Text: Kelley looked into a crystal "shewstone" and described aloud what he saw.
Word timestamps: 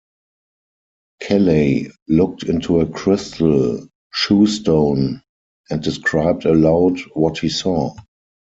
Kelley 1.19 1.91
looked 2.07 2.41
into 2.41 2.79
a 2.79 2.89
crystal 2.89 3.87
"shewstone" 4.11 5.21
and 5.69 5.83
described 5.83 6.45
aloud 6.45 6.99
what 7.13 7.37
he 7.37 7.49
saw. 7.49 7.93